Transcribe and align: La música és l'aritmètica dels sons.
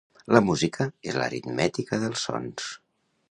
La 0.35 0.39
música 0.45 0.87
és 1.11 1.19
l'aritmètica 1.21 2.01
dels 2.05 2.27
sons. 2.31 2.73